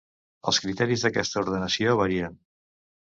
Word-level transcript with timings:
Els 0.51 0.59
criteris 0.63 1.03
d'aquesta 1.07 1.43
ordenació 1.43 1.93
varien. 2.01 2.39